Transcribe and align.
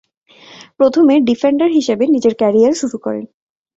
প্রথমে 0.79 1.13
ডিফেন্ডার 1.29 1.69
হিসেবে 1.71 2.03
নিজের 2.07 2.33
ক্যারিয়ার 2.35 2.73
শুরু 2.81 2.97
করেন। 3.05 3.25